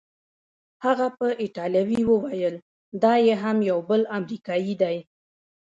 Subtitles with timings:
[0.85, 2.55] هغه په ایټالوي وویل:
[3.03, 4.97] دا یې هم یو بل امریکايي دی.